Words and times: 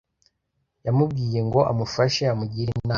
yamubwiye 0.85 1.39
ngo 1.47 1.59
amufashe 1.71 2.23
amugire 2.33 2.69
inama 2.71 2.89